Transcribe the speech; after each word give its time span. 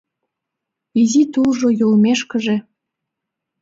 Изи 1.01 1.23
тулжо 1.31 1.67
йӱлымешкыже 1.79 2.55